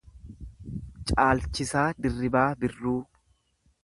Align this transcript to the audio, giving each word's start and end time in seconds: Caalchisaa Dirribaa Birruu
Caalchisaa 1.11 1.85
Dirribaa 2.05 2.47
Birruu 2.63 2.99